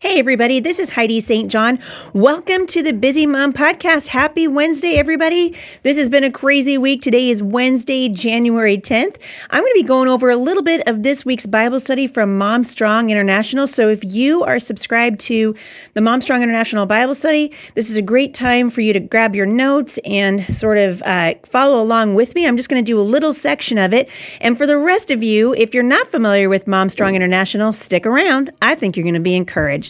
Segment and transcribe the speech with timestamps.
[0.00, 1.50] Hey, everybody, this is Heidi St.
[1.50, 1.78] John.
[2.12, 4.08] Welcome to the Busy Mom Podcast.
[4.08, 5.56] Happy Wednesday, everybody.
[5.82, 7.00] This has been a crazy week.
[7.00, 9.16] Today is Wednesday, January 10th.
[9.48, 12.36] I'm going to be going over a little bit of this week's Bible study from
[12.36, 13.66] Mom Strong International.
[13.66, 15.56] So if you are subscribed to
[15.94, 19.34] the Mom Strong International Bible study, this is a great time for you to grab
[19.34, 22.46] your notes and sort of uh, follow along with me.
[22.46, 24.10] I'm just going to do a little section of it.
[24.42, 28.04] And for the rest of you, if you're not familiar with Mom Strong International, stick
[28.04, 28.50] around.
[28.60, 29.83] I think you're going to be encouraged.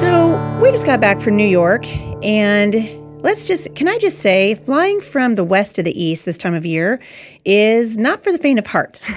[0.00, 1.86] So we just got back from New York
[2.22, 2.74] and
[3.22, 6.54] let's just can i just say flying from the west to the east this time
[6.54, 6.98] of year
[7.44, 9.00] is not for the faint of heart.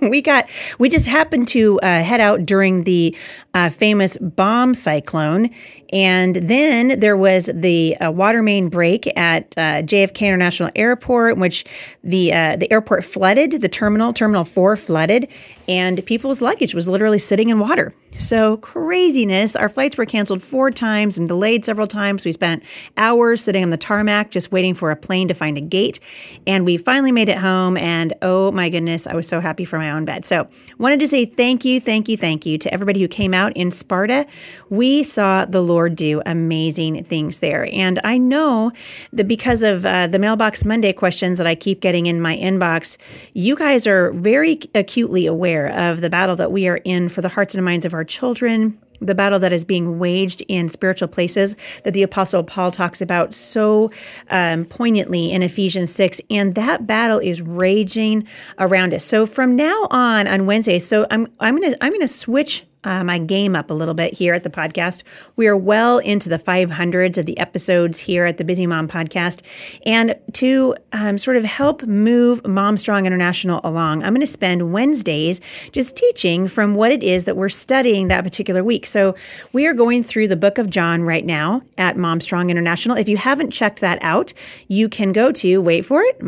[0.00, 3.14] We got we just happened to uh, head out during the
[3.52, 5.50] uh, famous bomb cyclone
[5.94, 11.40] and then there was the uh, water main break at uh, JFK International Airport, in
[11.40, 11.64] which
[12.02, 15.28] the uh, the airport flooded, the terminal, Terminal 4 flooded,
[15.68, 17.94] and people's luggage was literally sitting in water.
[18.18, 19.56] So craziness.
[19.56, 22.24] Our flights were canceled four times and delayed several times.
[22.24, 22.62] We spent
[22.96, 25.98] hours sitting on the tarmac just waiting for a plane to find a gate.
[26.46, 27.76] And we finally made it home.
[27.76, 30.24] And oh my goodness, I was so happy for my own bed.
[30.24, 30.48] So
[30.78, 33.70] wanted to say thank you, thank you, thank you to everybody who came out in
[33.70, 34.26] Sparta.
[34.70, 37.68] We saw the Lord Do amazing things there.
[37.72, 38.72] And I know
[39.12, 42.96] that because of uh, the Mailbox Monday questions that I keep getting in my inbox,
[43.32, 47.28] you guys are very acutely aware of the battle that we are in for the
[47.28, 51.56] hearts and minds of our children, the battle that is being waged in spiritual places
[51.84, 53.90] that the apostle paul talks about so
[54.30, 58.26] um, poignantly in ephesians 6 and that battle is raging
[58.58, 62.64] around us so from now on on wednesday so i'm i'm gonna i'm gonna switch
[62.84, 65.02] uh, my game up a little bit here at the podcast.
[65.36, 69.40] We are well into the 500s of the episodes here at the Busy Mom podcast.
[69.84, 74.72] And to um, sort of help move Mom Strong International along, I'm going to spend
[74.72, 75.40] Wednesdays
[75.72, 78.86] just teaching from what it is that we're studying that particular week.
[78.86, 79.14] So
[79.52, 82.96] we are going through the book of John right now at Mom Strong International.
[82.96, 84.32] If you haven't checked that out,
[84.68, 86.22] you can go to, wait for it,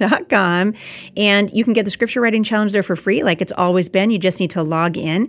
[0.00, 0.74] momstronginternational.com
[1.16, 4.10] and you can get the scripture writing challenge there for free, like it's always been.
[4.10, 5.28] You just need to log in.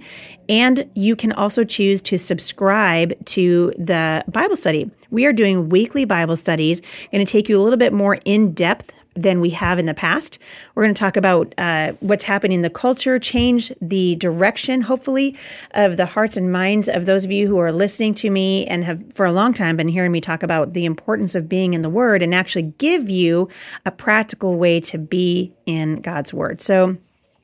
[0.49, 4.89] And you can also choose to subscribe to the Bible study.
[5.09, 8.53] We are doing weekly Bible studies, going to take you a little bit more in
[8.53, 10.39] depth than we have in the past.
[10.73, 15.35] We're going to talk about uh, what's happening in the culture, change the direction, hopefully,
[15.71, 18.83] of the hearts and minds of those of you who are listening to me and
[18.85, 21.81] have for a long time been hearing me talk about the importance of being in
[21.81, 23.49] the Word and actually give you
[23.85, 26.61] a practical way to be in God's Word.
[26.61, 26.97] So,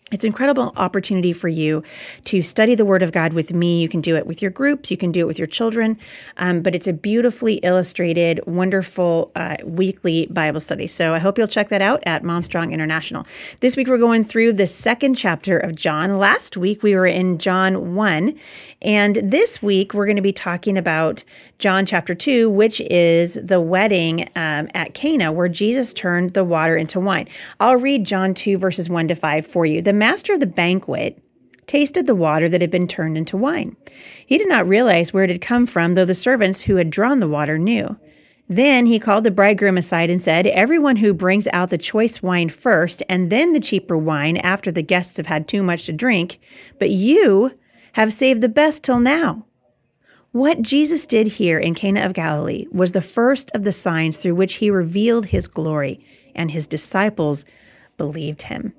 [0.09, 1.83] it's an incredible opportunity for you
[2.23, 3.81] to study the Word of God with me.
[3.81, 5.99] You can do it with your groups, you can do it with your children,
[6.37, 10.87] um, but it's a beautifully illustrated, wonderful uh, weekly Bible study.
[10.87, 13.27] So I hope you'll check that out at Momstrong International.
[13.59, 16.17] This week we're going through the second chapter of John.
[16.17, 18.33] Last week we were in John 1,
[18.81, 21.25] and this week we're going to be talking about
[21.59, 26.77] John chapter 2, which is the wedding um, at Cana where Jesus turned the water
[26.77, 27.27] into wine.
[27.59, 29.81] I'll read John 2, verses 1 to 5 for you.
[29.81, 31.19] The master of the banquet
[31.65, 33.75] tasted the water that had been turned into wine.
[34.25, 37.19] He did not realize where it had come from, though the servants who had drawn
[37.19, 37.97] the water knew.
[38.47, 42.49] Then he called the bridegroom aside and said, Everyone who brings out the choice wine
[42.49, 46.39] first, and then the cheaper wine after the guests have had too much to drink,
[46.79, 47.57] but you
[47.93, 49.46] have saved the best till now.
[50.31, 54.35] What Jesus did here in Cana of Galilee was the first of the signs through
[54.35, 55.99] which he revealed his glory,
[56.35, 57.45] and his disciples
[57.97, 58.73] believed him.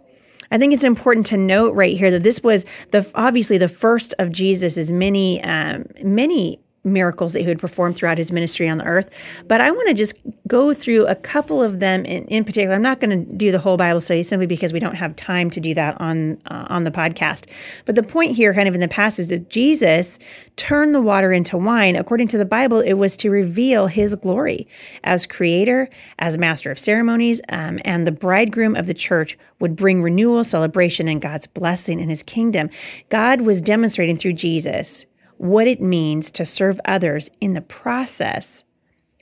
[0.50, 4.14] I think it's important to note right here that this was the obviously the first
[4.18, 8.84] of Jesus's many um, many miracles that he would perform throughout his ministry on the
[8.84, 9.10] earth.
[9.46, 10.14] But I want to just
[10.46, 12.74] go through a couple of them in, in particular.
[12.74, 15.50] I'm not going to do the whole Bible study simply because we don't have time
[15.50, 17.44] to do that on uh, on the podcast.
[17.84, 20.18] But the point here, kind of in the past, is that Jesus
[20.56, 21.96] turned the water into wine.
[21.96, 24.66] According to the Bible, it was to reveal His glory
[25.04, 25.88] as Creator,
[26.18, 31.08] as Master of ceremonies, um, and the bridegroom of the church would bring renewal, celebration,
[31.08, 32.70] and God's blessing in His kingdom.
[33.08, 35.06] God was demonstrating through Jesus
[35.38, 38.64] what it means to serve others in the process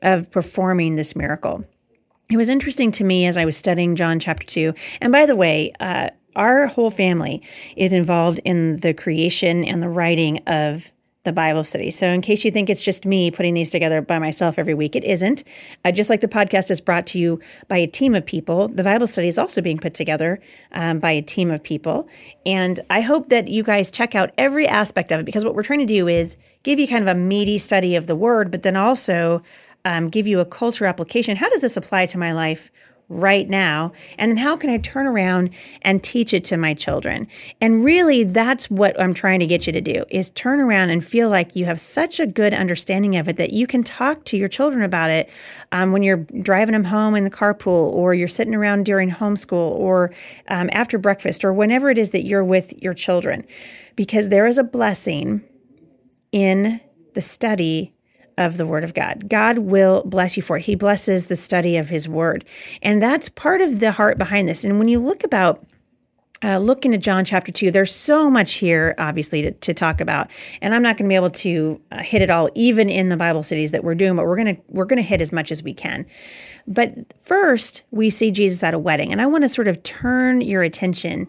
[0.02, 1.64] of performing this miracle.
[2.30, 4.74] It was interesting to me as I was studying John chapter 2.
[5.00, 7.42] And by the way, uh, our whole family
[7.76, 10.92] is involved in the creation and the writing of
[11.26, 11.90] the Bible study.
[11.90, 14.96] So, in case you think it's just me putting these together by myself every week,
[14.96, 15.44] it isn't.
[15.84, 17.38] Uh, just like the podcast is brought to you
[17.69, 20.40] by a team of people, the Bible study is also being put together
[20.73, 22.08] um, by a team of people.
[22.46, 25.62] And I hope that you guys check out every aspect of it because what we're
[25.62, 28.62] trying to do is give you kind of a meaty study of the word, but
[28.62, 29.43] then also
[29.84, 31.37] um, give you a culture application.
[31.37, 32.72] How does this apply to my life
[33.08, 33.93] right now?
[34.19, 35.50] And then how can I turn around
[35.82, 37.29] and teach it to my children?
[37.61, 41.05] And really, that's what I'm trying to get you to do is turn around and
[41.05, 44.37] feel like you have such a good understanding of it that you can talk to
[44.37, 45.31] your children about it
[45.73, 49.53] um, when you're driving them home in the carpool or you're sitting around during homeschool
[49.53, 50.12] or
[50.49, 53.47] um, after breakfast or whenever it is that you're with your children.
[53.94, 55.43] Because there is a blessing
[56.32, 56.81] in
[57.14, 57.95] the study
[58.38, 59.28] of the Word of God.
[59.28, 60.64] God will bless you for it.
[60.64, 62.44] He blesses the study of His Word.
[62.82, 64.64] And that's part of the heart behind this.
[64.64, 65.64] And when you look about
[66.44, 67.70] uh, look into John chapter 2.
[67.70, 70.28] There's so much here, obviously, to, to talk about.
[70.60, 73.16] And I'm not going to be able to uh, hit it all, even in the
[73.16, 75.50] Bible studies that we're doing, but we're going to we're going to hit as much
[75.50, 76.04] as we can.
[76.66, 79.12] But first, we see Jesus at a wedding.
[79.12, 81.26] And I want to sort of turn your attention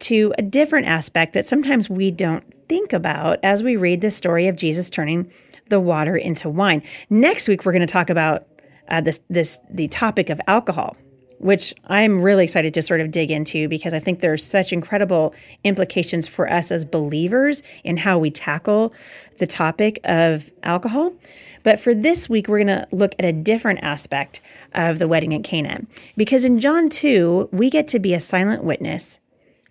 [0.00, 4.46] to a different aspect that sometimes we don't think about as we read the story
[4.46, 5.30] of Jesus turning
[5.70, 6.82] the water into wine.
[7.08, 8.46] Next week, we're going to talk about
[8.88, 10.96] uh, this this the topic of alcohol,
[11.38, 15.34] which I'm really excited to sort of dig into because I think there's such incredible
[15.64, 18.92] implications for us as believers in how we tackle
[19.38, 21.14] the topic of alcohol.
[21.62, 24.40] But for this week, we're going to look at a different aspect
[24.74, 25.82] of the wedding at Cana
[26.16, 29.20] because in John 2, we get to be a silent witness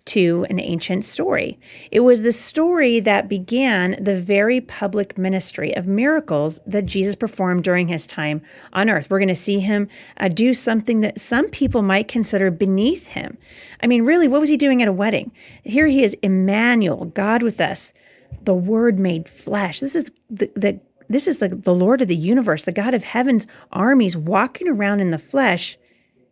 [0.06, 1.58] to an ancient story.
[1.90, 7.64] It was the story that began the very public ministry of miracles that Jesus performed
[7.64, 8.42] during his time
[8.72, 9.10] on earth.
[9.10, 13.36] We're going to see him uh, do something that some people might consider beneath him.
[13.82, 15.32] I mean, really, what was he doing at a wedding?
[15.62, 17.92] Here he is, Emmanuel, God with us,
[18.42, 19.80] the Word made flesh.
[19.80, 23.02] This is the, the this is the, the Lord of the universe, the God of
[23.02, 25.76] heaven's armies walking around in the flesh,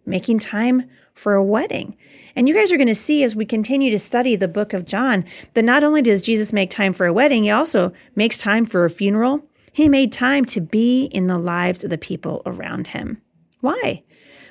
[0.06, 1.96] making time for a wedding.
[2.38, 4.84] And you guys are going to see as we continue to study the book of
[4.84, 5.24] John
[5.54, 8.84] that not only does Jesus make time for a wedding, he also makes time for
[8.84, 9.44] a funeral.
[9.72, 13.20] He made time to be in the lives of the people around him.
[13.60, 14.04] Why?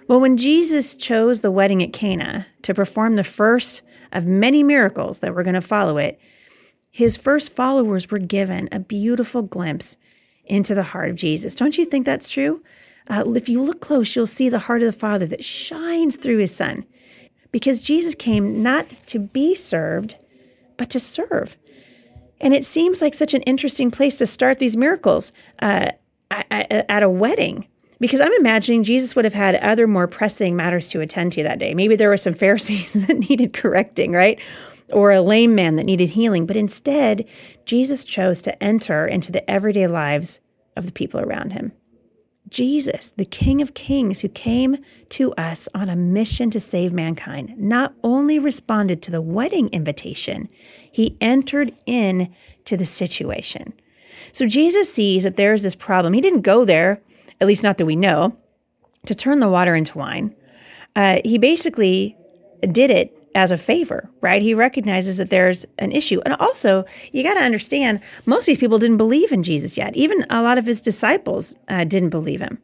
[0.05, 5.21] Well, when Jesus chose the wedding at Cana to perform the first of many miracles
[5.21, 6.19] that were going to follow it,
[6.91, 9.95] his first followers were given a beautiful glimpse
[10.43, 11.55] into the heart of Jesus.
[11.55, 12.61] Don't you think that's true?
[13.07, 16.39] Uh, if you look close, you'll see the heart of the Father that shines through
[16.39, 16.85] his Son
[17.57, 20.15] because Jesus came not to be served,
[20.77, 21.57] but to serve.
[22.39, 25.89] And it seems like such an interesting place to start these miracles uh,
[26.29, 27.67] at a wedding.
[27.99, 31.57] Because I'm imagining Jesus would have had other more pressing matters to attend to that
[31.57, 31.73] day.
[31.73, 34.39] Maybe there were some Pharisees that needed correcting, right?
[34.93, 36.45] Or a lame man that needed healing.
[36.45, 37.27] But instead,
[37.65, 40.41] Jesus chose to enter into the everyday lives
[40.75, 41.71] of the people around him.
[42.49, 44.77] Jesus, the King of Kings, who came
[45.09, 50.47] to us on a mission to save mankind, not only responded to the wedding invitation,
[50.89, 52.33] he entered in
[52.65, 53.73] to the situation.
[54.31, 56.13] So Jesus sees that there is this problem.
[56.13, 57.01] He didn't go there,
[57.41, 58.37] at least not that we know,
[59.05, 60.35] to turn the water into wine.
[60.95, 62.17] Uh, he basically
[62.61, 64.41] did it as a favor, right?
[64.41, 66.19] He recognizes that there's an issue.
[66.25, 69.95] And also, you got to understand, most of these people didn't believe in Jesus yet.
[69.95, 72.57] Even a lot of his disciples uh, didn't believe him.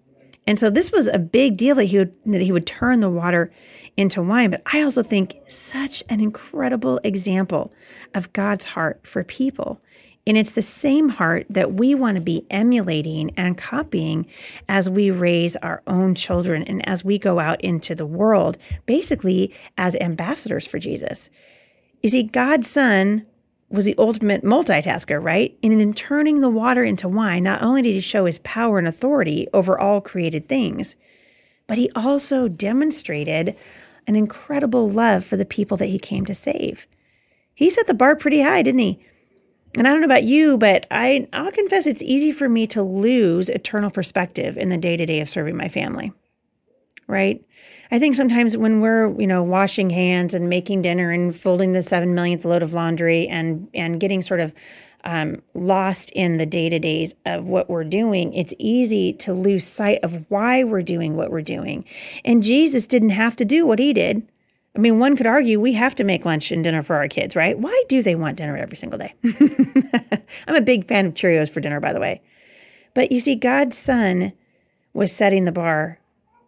[0.47, 3.09] And so this was a big deal that he would that he would turn the
[3.09, 3.53] water
[3.95, 4.49] into wine.
[4.49, 7.71] But I also think such an incredible example
[8.15, 9.79] of God's heart for people
[10.25, 14.25] and it's the same heart that we want to be emulating and copying
[14.69, 19.53] as we raise our own children and as we go out into the world, basically
[19.77, 21.29] as ambassadors for Jesus.
[22.01, 23.25] You see, God's Son
[23.69, 25.57] was the ultimate multitasker, right?
[25.63, 28.87] And in turning the water into wine, not only did he show his power and
[28.87, 30.95] authority over all created things,
[31.67, 33.55] but he also demonstrated
[34.05, 36.87] an incredible love for the people that he came to save.
[37.55, 39.03] He set the bar pretty high, didn't he?
[39.75, 42.83] And I don't know about you, but I, I'll confess it's easy for me to
[42.83, 46.13] lose eternal perspective in the day to day of serving my family.
[47.07, 47.43] Right?
[47.91, 51.83] I think sometimes when we're, you know, washing hands and making dinner and folding the
[51.83, 54.53] seven millionth load of laundry and and getting sort of
[55.03, 59.67] um, lost in the day to days of what we're doing, it's easy to lose
[59.67, 61.85] sight of why we're doing what we're doing.
[62.23, 64.27] And Jesus didn't have to do what he did
[64.75, 67.35] I mean, one could argue we have to make lunch and dinner for our kids,
[67.35, 67.57] right?
[67.57, 69.13] Why do they want dinner every single day?
[70.47, 72.21] I'm a big fan of Cheerios for dinner, by the way.
[72.95, 74.33] But you see, God's Son
[74.93, 75.99] was setting the bar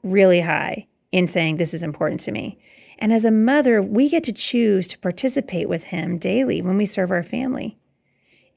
[0.02, 2.58] really high in saying, This is important to me.
[2.98, 6.86] And as a mother, we get to choose to participate with Him daily when we
[6.86, 7.78] serve our family.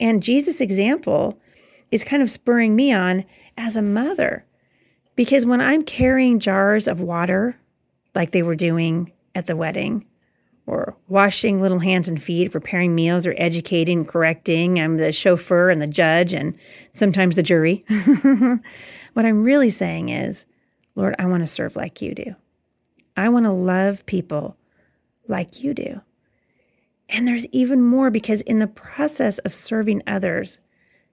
[0.01, 1.39] And Jesus' example
[1.91, 3.25] is kind of spurring me on
[3.57, 4.45] as a mother.
[5.17, 7.59] Because when I'm carrying jars of water,
[8.15, 10.05] like they were doing at the wedding,
[10.67, 14.79] or washing little hands and feet, preparing meals, or educating, correcting.
[14.79, 16.59] I'm the chauffeur and the judge and
[16.93, 17.85] sometimes the jury.
[19.15, 20.45] what I'm really saying is,
[20.95, 22.35] Lord, I want to serve like you do.
[23.17, 24.57] I want to love people
[25.27, 26.03] like you do.
[27.09, 30.59] And there's even more because in the process of serving others,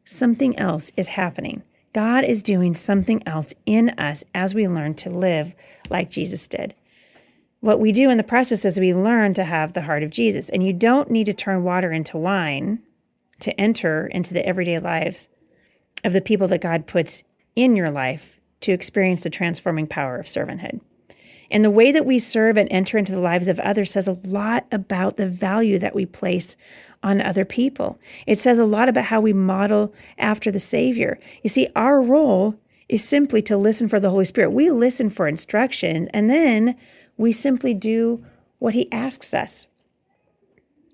[0.04, 1.64] something else is happening.
[1.94, 5.56] God is doing something else in us as we learn to live
[5.90, 6.76] like Jesus did.
[7.66, 10.50] What we do in the process is we learn to have the heart of Jesus.
[10.50, 12.84] And you don't need to turn water into wine
[13.40, 15.28] to enter into the everyday lives
[16.04, 17.24] of the people that God puts
[17.56, 20.80] in your life to experience the transforming power of servanthood.
[21.50, 24.20] And the way that we serve and enter into the lives of others says a
[24.24, 26.56] lot about the value that we place
[27.02, 27.98] on other people.
[28.28, 31.18] It says a lot about how we model after the Savior.
[31.42, 34.52] You see, our role is simply to listen for the Holy Spirit.
[34.52, 36.78] We listen for instruction and then
[37.18, 38.26] we simply do
[38.60, 39.68] what he asks us.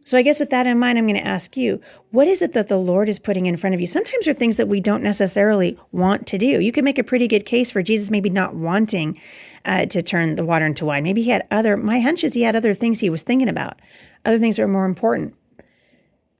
[0.04, 2.54] So, I guess with that in mind, I'm going to ask you what is it
[2.54, 3.88] that the Lord is putting in front of you?
[3.88, 6.60] Sometimes there are things that we don't necessarily want to do.
[6.60, 9.22] You could make a pretty good case for Jesus maybe not wanting
[9.64, 11.04] uh, to turn the water into wine.
[11.04, 13.80] Maybe he had other, my hunch is he had other things he was thinking about,
[14.26, 15.36] other things that are more important.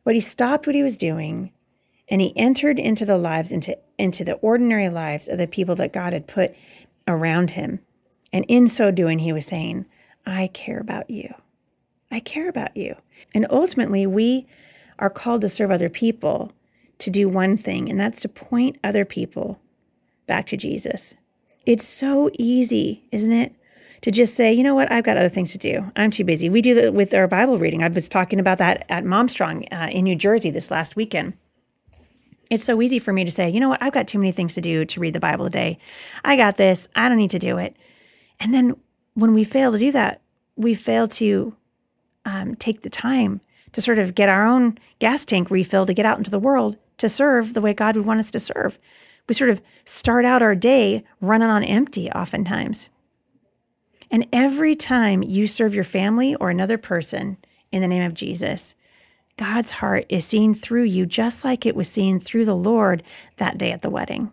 [0.04, 1.52] But he stopped what he was doing
[2.10, 5.94] and he entered into the lives, into, into the ordinary lives of the people that
[5.94, 6.56] God had put
[7.08, 7.80] around him.
[8.34, 9.86] And in so doing, he was saying,
[10.26, 11.34] I care about you.
[12.10, 12.96] I care about you.
[13.34, 14.48] And ultimately, we
[15.00, 16.52] are called to serve other people
[17.00, 19.60] to do one thing, and that's to point other people
[20.28, 21.16] back to Jesus.
[21.66, 23.56] It's so easy, isn't it?
[24.02, 25.92] To just say, you know what, I've got other things to do.
[25.96, 26.50] I'm too busy.
[26.50, 27.84] We do that with our Bible reading.
[27.84, 31.34] I was talking about that at Momstrong uh, in New Jersey this last weekend.
[32.50, 34.56] It's so easy for me to say, you know what, I've got too many things
[34.56, 35.78] to do to read the Bible today.
[36.26, 36.90] I got this.
[36.96, 37.76] I don't need to do it.
[38.42, 38.76] And then
[39.14, 40.20] when we fail to do that,
[40.56, 41.56] we fail to
[42.26, 43.40] um, take the time
[43.72, 46.76] to sort of get our own gas tank refilled to get out into the world
[46.98, 48.78] to serve the way God would want us to serve.
[49.30, 52.90] We sort of start out our day running on empty, oftentimes.
[54.10, 57.38] And every time you serve your family or another person
[57.72, 58.76] in the name of Jesus,
[59.38, 63.04] God's heart is seen through you just like it was seen through the Lord
[63.38, 64.32] that day at the wedding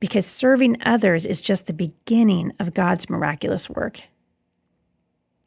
[0.00, 4.02] because serving others is just the beginning of God's miraculous work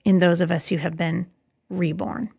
[0.05, 1.27] in those of us who have been
[1.69, 2.29] reborn.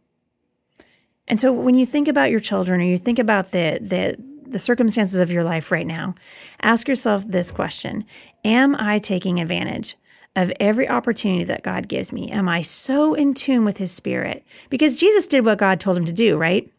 [1.27, 4.17] And so when you think about your children or you think about the the
[4.47, 6.15] the circumstances of your life right now,
[6.63, 8.05] ask yourself this question.
[8.45, 9.97] Am I taking advantage
[10.37, 12.31] of every opportunity that God gives me?
[12.31, 14.45] Am I so in tune with his spirit?
[14.69, 16.71] Because Jesus did what God told him to do, right?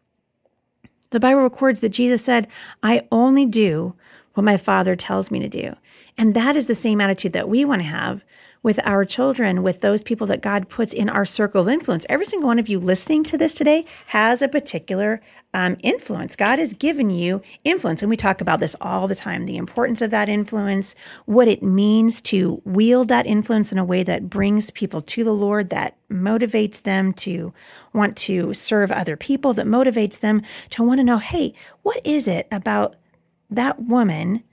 [1.10, 2.48] The Bible records that Jesus said,
[2.84, 3.96] I only do
[4.36, 5.74] what my father tells me to do.
[6.18, 8.24] And that is the same attitude that we want to have
[8.66, 12.04] with our children, with those people that God puts in our circle of influence.
[12.10, 15.22] Every single one of you listening to this today has a particular
[15.54, 16.36] um, influence.
[16.36, 18.02] God has given you influence.
[18.02, 21.62] And we talk about this all the time the importance of that influence, what it
[21.62, 25.96] means to wield that influence in a way that brings people to the Lord, that
[26.10, 27.54] motivates them to
[27.94, 32.28] want to serve other people, that motivates them to want to know, hey, what is
[32.28, 32.96] it about
[33.50, 34.44] that woman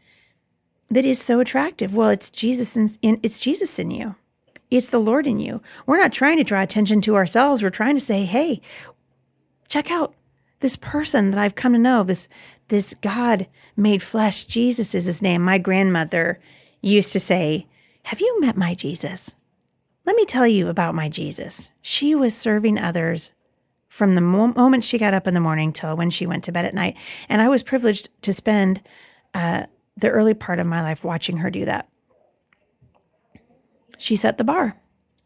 [0.90, 1.94] that is so attractive?
[1.94, 4.16] Well, it's Jesus in, it's Jesus in you.
[4.70, 5.62] It's the Lord in you.
[5.86, 7.62] We're not trying to draw attention to ourselves.
[7.62, 8.62] We're trying to say, "Hey,
[9.68, 10.14] check out
[10.60, 12.02] this person that I've come to know.
[12.02, 12.28] This
[12.68, 13.46] this God
[13.76, 14.44] made flesh.
[14.44, 15.42] Jesus is his name.
[15.42, 16.40] My grandmother
[16.80, 17.66] used to say,
[18.04, 19.34] "Have you met my Jesus?"
[20.04, 21.70] Let me tell you about my Jesus.
[21.80, 23.30] She was serving others
[23.92, 26.50] from the mo- moment she got up in the morning till when she went to
[26.50, 26.96] bed at night.
[27.28, 28.80] And I was privileged to spend
[29.34, 29.64] uh,
[29.98, 31.90] the early part of my life watching her do that.
[33.98, 34.80] She set the bar.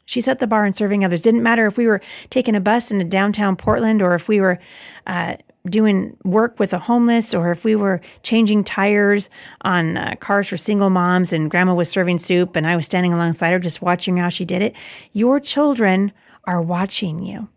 [0.05, 1.23] She set the bar in serving others.
[1.23, 4.59] Didn't matter if we were taking a bus into downtown Portland or if we were
[5.07, 9.31] uh, doing work with the homeless or if we were changing tires
[9.61, 13.13] on uh, cars for single moms and grandma was serving soup and I was standing
[13.13, 14.75] alongside her just watching how she did it.
[15.13, 16.11] Your children
[16.49, 17.49] are watching you.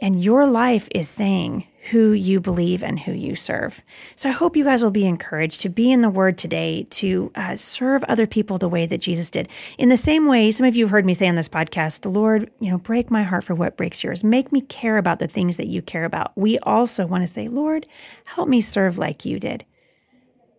[0.00, 3.82] And your life is saying who you believe and who you serve.
[4.14, 7.32] So I hope you guys will be encouraged to be in the Word today to
[7.34, 9.48] uh, serve other people the way that Jesus did.
[9.76, 12.50] In the same way, some of you have heard me say on this podcast, Lord,
[12.60, 14.22] you know, break my heart for what breaks yours.
[14.22, 16.32] Make me care about the things that you care about.
[16.36, 17.86] We also want to say, Lord,
[18.24, 19.64] help me serve like you did.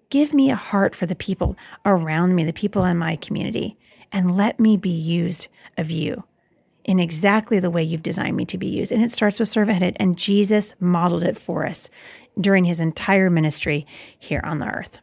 [0.09, 1.55] Give me a heart for the people
[1.85, 3.77] around me, the people in my community,
[4.11, 6.23] and let me be used of you
[6.89, 8.91] in exactly the way you've designed me to be used.
[8.91, 11.91] And it starts with servanthood, and Jesus modeled it for us
[12.41, 13.85] during his entire ministry
[14.17, 14.97] here on the earth.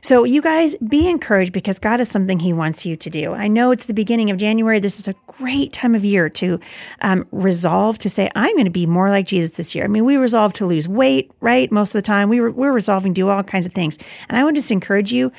[0.00, 3.32] So, you guys be encouraged because God is something He wants you to do.
[3.32, 4.78] I know it's the beginning of January.
[4.78, 6.60] This is a great time of year to
[7.00, 9.84] um, resolve to say, I'm going to be more like Jesus this year.
[9.84, 11.72] I mean, we resolve to lose weight, right?
[11.72, 13.98] Most of the time, we were, we're resolving to do all kinds of things.
[14.28, 15.32] And I would just encourage you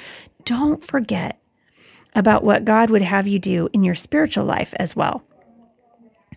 [0.46, 1.40] don't forget
[2.16, 5.24] about what God would have you do in your spiritual life as well.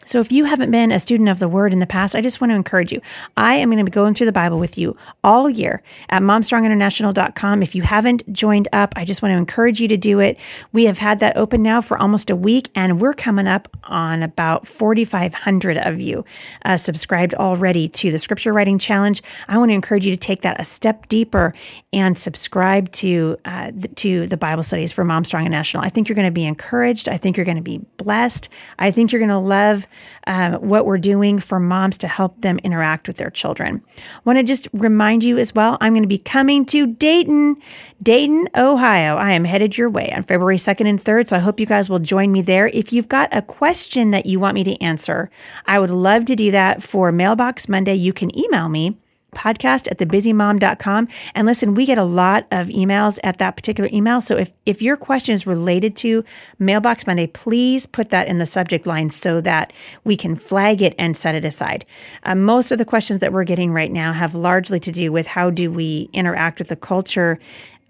[0.08, 2.40] So if you haven't been a student of the word in the past, I just
[2.40, 3.02] want to encourage you.
[3.36, 7.62] I am going to be going through the Bible with you all year at momstronginternational.com.
[7.62, 10.38] If you haven't joined up, I just want to encourage you to do it.
[10.72, 14.22] We have had that open now for almost a week and we're coming up on
[14.22, 16.24] about 4,500 of you
[16.64, 19.22] uh, subscribed already to the scripture writing challenge.
[19.46, 21.52] I want to encourage you to take that a step deeper
[21.92, 25.82] and subscribe to, uh, to the Bible studies for Mom Strong International.
[25.82, 27.10] I think you're going to be encouraged.
[27.10, 28.48] I think you're going to be blessed.
[28.78, 29.86] I think you're going to love
[30.26, 33.82] um, what we're doing for moms to help them interact with their children.
[34.24, 37.56] Want to just remind you as well, I'm going to be coming to Dayton,
[38.02, 39.16] Dayton, Ohio.
[39.16, 41.28] I am headed your way on February 2nd and 3rd.
[41.28, 42.68] So I hope you guys will join me there.
[42.68, 45.30] If you've got a question that you want me to answer,
[45.66, 47.94] I would love to do that for Mailbox Monday.
[47.94, 48.96] You can email me
[49.34, 51.08] podcast at thebusymom.com.
[51.34, 54.20] And listen, we get a lot of emails at that particular email.
[54.20, 56.24] So if, if your question is related to
[56.58, 59.72] Mailbox Monday, please put that in the subject line so that
[60.04, 61.84] we can flag it and set it aside.
[62.22, 65.26] Uh, most of the questions that we're getting right now have largely to do with
[65.26, 67.38] how do we interact with the culture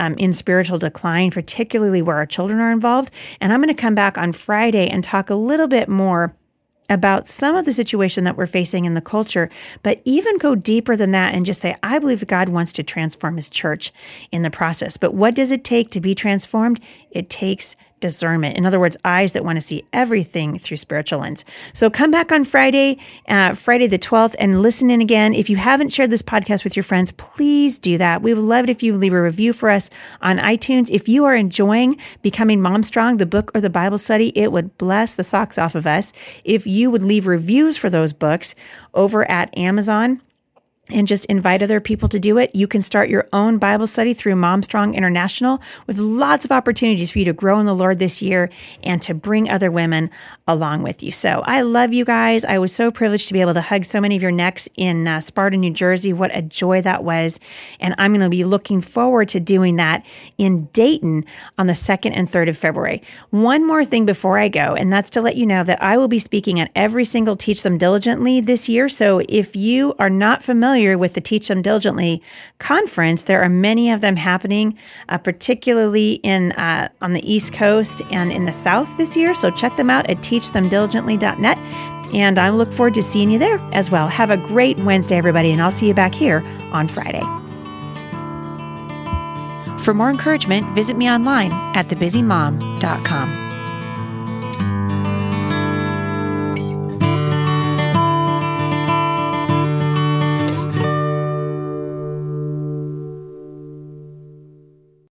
[0.00, 3.12] um, in spiritual decline, particularly where our children are involved.
[3.40, 6.34] And I'm going to come back on Friday and talk a little bit more
[6.88, 9.50] about some of the situation that we're facing in the culture,
[9.82, 13.36] but even go deeper than that and just say, I believe God wants to transform
[13.36, 13.92] his church
[14.32, 14.96] in the process.
[14.96, 16.80] But what does it take to be transformed?
[17.10, 18.56] It takes discernment.
[18.56, 21.44] In other words, eyes that want to see everything through spiritual lens.
[21.72, 25.34] So come back on Friday, uh, Friday the 12th, and listen in again.
[25.34, 28.22] If you haven't shared this podcast with your friends, please do that.
[28.22, 30.90] We would love it if you leave a review for us on iTunes.
[30.90, 34.76] If you are enjoying Becoming Mom Strong, the book or the Bible study, it would
[34.78, 36.12] bless the socks off of us
[36.44, 38.54] if you would leave reviews for those books
[38.94, 40.20] over at Amazon
[40.90, 42.54] and just invite other people to do it.
[42.54, 47.18] You can start your own Bible study through Momstrong International with lots of opportunities for
[47.18, 48.50] you to grow in the Lord this year
[48.82, 50.10] and to bring other women
[50.46, 51.10] along with you.
[51.10, 52.44] So I love you guys.
[52.44, 55.06] I was so privileged to be able to hug so many of your necks in
[55.06, 56.12] uh, Sparta, New Jersey.
[56.12, 57.38] What a joy that was.
[57.80, 60.04] And I'm going to be looking forward to doing that
[60.38, 61.24] in Dayton
[61.58, 63.02] on the 2nd and 3rd of February.
[63.30, 66.08] One more thing before I go, and that's to let you know that I will
[66.08, 68.88] be speaking at every single Teach Them Diligently this year.
[68.88, 72.22] So if you are not familiar familiar with the Teach Them Diligently
[72.60, 78.00] conference, there are many of them happening, uh, particularly in uh, on the East Coast
[78.12, 79.34] and in the South this year.
[79.34, 81.58] So check them out at teachthemdiligently.net.
[82.14, 84.06] And I look forward to seeing you there as well.
[84.06, 87.24] Have a great Wednesday, everybody, and I'll see you back here on Friday.
[89.82, 93.47] For more encouragement, visit me online at thebusymom.com.